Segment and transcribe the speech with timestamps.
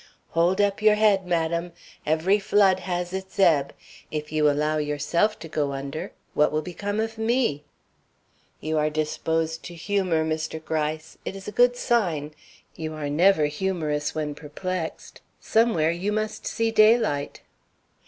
[0.29, 1.73] "Hold up your head, madam.
[2.07, 3.71] Every flood has its ebb.
[4.09, 7.65] If you allow yourself to go under, what will become of me?"
[8.61, 10.59] "You are disposed to humor, Mr.
[10.65, 11.19] Gryce.
[11.23, 12.33] It is a good sign.
[12.75, 15.21] You are never humorous when perplexed.
[15.39, 17.41] Somewhere you must see daylight."